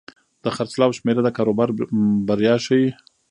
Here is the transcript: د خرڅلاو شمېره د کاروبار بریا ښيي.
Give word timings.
د 0.43 0.45
خرڅلاو 0.55 0.95
شمېره 0.97 1.21
د 1.23 1.29
کاروبار 1.37 1.69
بریا 2.27 2.55
ښيي. 2.65 2.89